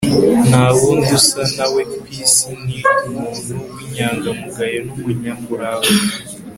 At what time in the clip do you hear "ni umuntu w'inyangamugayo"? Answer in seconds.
2.65-4.79